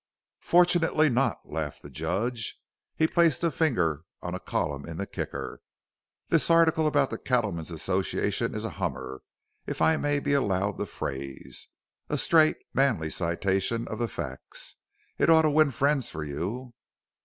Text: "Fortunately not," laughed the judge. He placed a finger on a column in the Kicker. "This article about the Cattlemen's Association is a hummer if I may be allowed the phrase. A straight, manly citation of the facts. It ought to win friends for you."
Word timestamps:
"Fortunately 0.41 1.09
not," 1.09 1.41
laughed 1.47 1.83
the 1.83 1.89
judge. 1.91 2.59
He 2.95 3.05
placed 3.05 3.43
a 3.43 3.51
finger 3.51 4.01
on 4.19 4.33
a 4.33 4.39
column 4.39 4.83
in 4.83 4.97
the 4.97 5.05
Kicker. 5.05 5.61
"This 6.29 6.49
article 6.49 6.87
about 6.87 7.11
the 7.11 7.19
Cattlemen's 7.19 7.69
Association 7.69 8.55
is 8.55 8.65
a 8.65 8.71
hummer 8.81 9.21
if 9.67 9.79
I 9.79 9.97
may 9.97 10.17
be 10.17 10.33
allowed 10.33 10.79
the 10.79 10.87
phrase. 10.87 11.67
A 12.09 12.17
straight, 12.17 12.57
manly 12.73 13.11
citation 13.11 13.87
of 13.89 13.99
the 13.99 14.07
facts. 14.07 14.75
It 15.19 15.29
ought 15.29 15.43
to 15.43 15.51
win 15.51 15.69
friends 15.69 16.09
for 16.09 16.23
you." 16.23 16.73